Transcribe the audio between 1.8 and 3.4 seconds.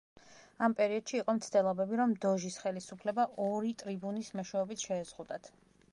რომ დოჟის ხელისუფლება